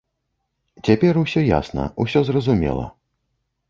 Цяпер 0.87 1.21
усё 1.23 1.45
ясна, 1.59 1.87
усё 2.07 2.19
зразумела. 2.31 2.85